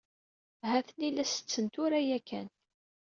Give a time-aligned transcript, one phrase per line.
[0.69, 2.47] Ha-ten-i la setten tura ya kan.